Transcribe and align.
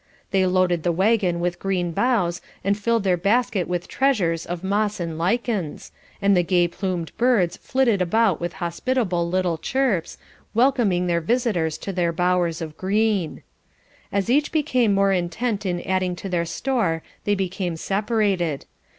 They 0.31 0.47
loaded 0.47 0.81
the 0.81 0.91
waggon 0.91 1.39
with 1.39 1.59
green 1.59 1.91
boughs 1.91 2.41
and 2.63 2.75
filled 2.75 3.03
their 3.03 3.17
basket 3.17 3.67
with 3.67 3.87
treasures 3.87 4.47
of 4.47 4.63
moss 4.63 4.99
and 4.99 5.15
lichens, 5.15 5.91
and 6.19 6.35
the 6.35 6.41
gay 6.41 6.67
plumed 6.67 7.11
birds 7.17 7.55
flitted 7.57 8.01
about 8.01 8.41
with 8.41 8.53
hospitable 8.53 9.29
little 9.29 9.59
chirps, 9.59 10.17
welcoming 10.55 11.05
their 11.05 11.21
visitors 11.21 11.77
to 11.77 11.93
their 11.93 12.11
bowers 12.11 12.63
of 12.63 12.77
green. 12.77 13.43
As 14.11 14.27
each 14.27 14.51
became 14.51 14.95
more 14.95 15.11
intent 15.11 15.67
in 15.67 15.83
adding 15.83 16.15
to 16.15 16.29
their 16.29 16.45
store 16.45 17.03
they 17.25 17.35
became 17.35 17.75
separated. 17.75 18.65